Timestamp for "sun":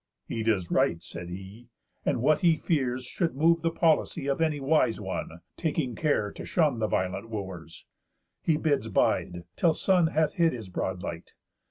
9.75-10.07